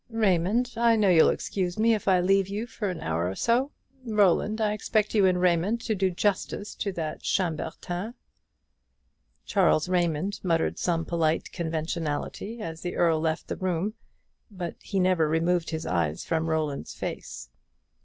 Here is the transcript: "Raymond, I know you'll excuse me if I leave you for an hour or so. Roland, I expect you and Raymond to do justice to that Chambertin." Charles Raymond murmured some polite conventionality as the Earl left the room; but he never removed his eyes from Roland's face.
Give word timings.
"Raymond, 0.09 0.73
I 0.77 0.95
know 0.95 1.09
you'll 1.09 1.29
excuse 1.29 1.77
me 1.77 1.93
if 1.93 2.07
I 2.07 2.21
leave 2.21 2.47
you 2.47 2.65
for 2.65 2.89
an 2.89 3.01
hour 3.01 3.29
or 3.29 3.35
so. 3.35 3.69
Roland, 4.03 4.59
I 4.59 4.73
expect 4.73 5.13
you 5.13 5.27
and 5.27 5.39
Raymond 5.39 5.79
to 5.81 5.93
do 5.93 6.09
justice 6.09 6.73
to 6.73 6.91
that 6.93 7.21
Chambertin." 7.21 8.15
Charles 9.45 9.87
Raymond 9.87 10.39
murmured 10.41 10.79
some 10.79 11.05
polite 11.05 11.51
conventionality 11.51 12.61
as 12.63 12.81
the 12.81 12.95
Earl 12.95 13.19
left 13.19 13.47
the 13.47 13.57
room; 13.57 13.93
but 14.49 14.73
he 14.81 14.99
never 14.99 15.29
removed 15.29 15.69
his 15.69 15.85
eyes 15.85 16.25
from 16.25 16.49
Roland's 16.49 16.95
face. 16.95 17.49